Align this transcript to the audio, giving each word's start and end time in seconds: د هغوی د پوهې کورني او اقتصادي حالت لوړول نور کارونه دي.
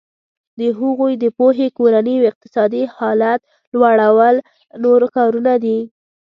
د 0.59 0.61
هغوی 0.79 1.13
د 1.23 1.25
پوهې 1.37 1.67
کورني 1.77 2.15
او 2.19 2.27
اقتصادي 2.31 2.83
حالت 2.95 3.39
لوړول 3.73 4.35
نور 4.83 5.01
کارونه 5.15 5.53
دي. 5.63 5.79